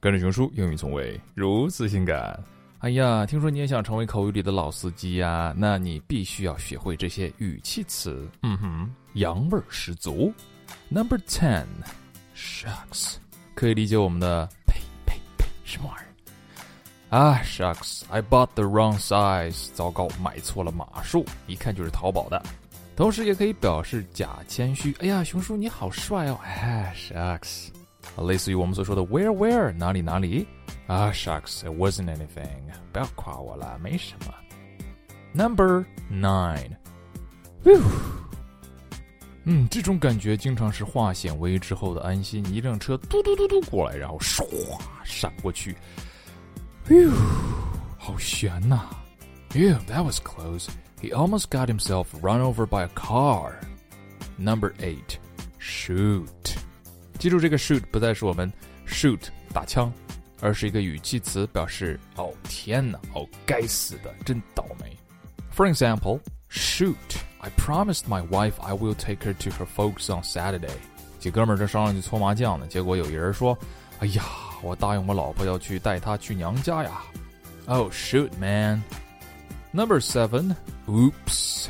[0.00, 2.38] 跟着熊叔，英语从未如此性感。
[2.78, 5.52] 哎呀，听说你也想成为口语里的老司机呀？
[5.56, 8.30] 那你必须要学会这些语气词。
[8.42, 10.32] 嗯哼，洋味儿十足。
[10.88, 13.16] Number ten，shucks，
[13.56, 14.74] 可以理解我们的呸
[15.04, 16.04] 呸呸什么玩意
[17.10, 17.18] 儿？
[17.18, 19.72] 啊，shucks，I bought the wrong size。
[19.72, 22.40] 糟糕，买错了码数，一看就是淘宝的。
[22.94, 24.94] 同时也可以表示假谦虚。
[25.00, 26.38] 哎呀，熊叔你好帅哦！
[26.44, 27.70] 哎，shucks。
[28.17, 30.45] 类似于我们所说的 where where 哪里哪里
[30.87, 34.33] 啊，shucks it wasn't anything，不要夸我了，没什么。
[35.33, 36.75] Number nine，
[39.45, 42.45] 嗯，这种感觉经常是化险为夷之后的安心。
[42.53, 44.45] 一辆车嘟嘟嘟嘟过来，然后唰
[45.03, 45.75] 闪过去，
[46.89, 47.11] 哟，
[47.97, 48.81] 好悬呐！
[49.53, 50.67] Ew, that was close.
[51.01, 53.53] He almost got himself run over by a car.
[54.37, 55.17] Number eight,
[55.59, 56.27] shoot.
[57.18, 58.50] 记住，这个 shoot 不再是我们
[58.86, 59.20] shoot
[59.52, 59.92] 打枪，
[60.40, 64.96] 而是一个语气词，表示哦天哪，哦该死的，真倒霉。
[65.54, 66.94] For example, shoot,
[67.40, 70.70] I promised my wife I will take her to her folks on Saturday。
[71.18, 73.58] 几哥们儿正商量去搓麻将呢，结果有一人说
[73.98, 74.22] ：“哎呀，
[74.62, 77.02] 我答应我老婆要去带她去娘家呀。”
[77.66, 78.82] Oh shoot, man.
[79.72, 80.54] Number seven,
[80.86, 81.66] oops,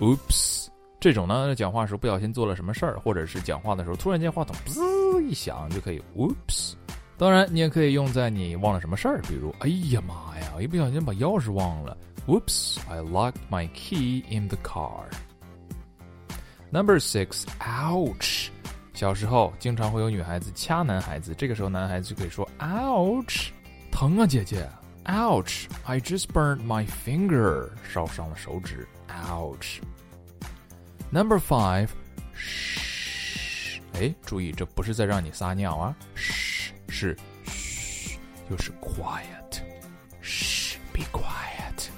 [0.00, 0.65] oops.
[1.06, 6.72] 这种呢，讲话时不小心做了什么事儿，或者是讲话的时候突然间话筒滋一响，就可以 whoops。
[7.16, 15.04] 当然，你也可以用在你忘了什么事儿，比如哎呀妈呀，我一不小心把钥匙忘了，whoops，I locked my key in the car。
[16.72, 18.48] Number six，ouch。
[18.92, 23.50] 小时候经常会有女孩子掐男孩子，这个时候男孩子就可以说 ouch，
[23.92, 24.68] 疼啊姐姐
[25.04, 29.78] ，ouch，I just burned my finger，烧伤了手指，ouch。
[31.10, 31.88] Number five，
[32.34, 38.18] 嘘，哎，注意，这不是在让你撒尿啊，嘘，是嘘，
[38.50, 39.62] 就是 quiet，
[40.20, 41.88] 嘘，be quiet，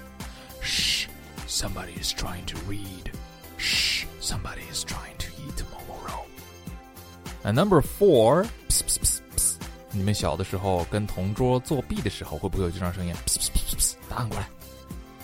[0.61, 1.09] 嘘
[1.49, 3.11] ，somebody is trying to read，
[3.57, 6.23] 嘘，somebody is trying to eat tomorrow。
[7.51, 8.47] Number four，
[9.91, 13.13] 你们小的时候跟同桌作弊的时候，会不会有这种声音？
[14.09, 14.49] 答案过来。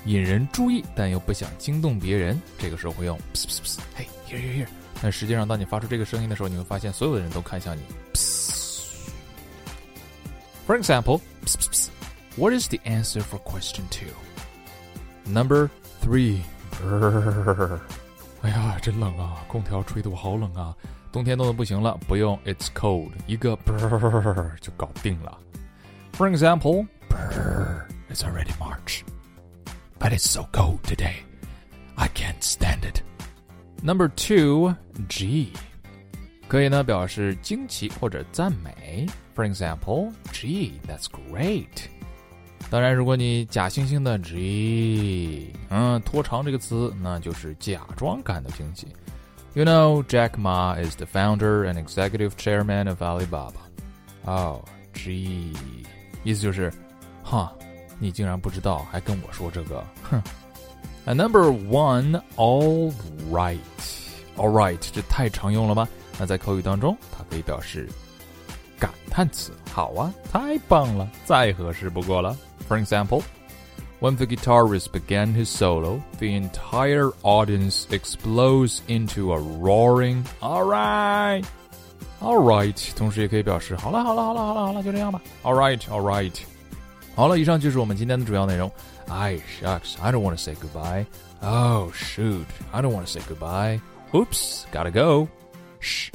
[0.05, 3.19] 引人注意，但又不想惊动别人，这个时候会用
[3.95, 4.69] “嘿，here here here”。
[5.03, 7.83] 但实际上，当你发出这个声音的时候，你会发现所有的人都看向你。
[10.67, 11.21] For example,
[12.37, 14.09] what is the answer for question two?
[15.27, 15.69] Number
[16.03, 16.41] three.
[18.43, 19.45] 哎呀，真冷啊！
[19.49, 20.75] 空调吹得我好冷啊！
[21.13, 25.39] 冬天冻得不行了，不用 "It's cold"，一个 br 就搞定了。
[26.17, 26.87] For example,
[28.11, 29.03] it's already March.
[30.04, 31.16] But it's so cold today.
[31.96, 33.02] I can't stand it.
[33.84, 34.76] Number two,
[35.08, 35.54] G，
[36.48, 39.08] 可以呢表示惊奇或者赞美。
[39.36, 41.88] For example, Gee, that's great.
[42.70, 48.88] 当然，如果你假惺惺的 G，嗯，拖长这个词，那就是假装感到惊喜。
[49.56, 53.54] You know, Jack Ma is the founder and executive chairman of Alibaba.
[54.26, 54.64] Oh,
[54.94, 55.56] gee，
[56.24, 56.72] 意思就是，
[57.24, 57.54] 哈。
[58.00, 60.22] 你竟然不知道，还跟我说这个，哼！
[61.06, 62.94] And number one, all
[63.32, 63.58] right,
[64.38, 65.88] all right，这太常用了吧？
[66.20, 67.90] 那在口语当中，它可以表示
[68.78, 69.52] 感叹词。
[69.74, 72.38] 好啊，太棒了，再合适不过了。
[72.68, 73.24] For example,
[74.00, 81.44] when the guitarist began his solo, the entire audience explodes into a roaring "All right,
[82.22, 82.92] all right"。
[82.96, 85.22] 同时也可以表示好了，好了，好了，好了，好了，就这样吧。
[85.44, 86.34] All right, all right。
[87.16, 88.72] 好了，以上就是我们今天的主要内容。
[89.08, 91.06] I shucks, I don't want to say goodbye.
[91.42, 93.80] Oh shoot, I don't want to say goodbye.
[94.14, 95.28] Oops, gotta go.
[95.80, 96.12] Shh.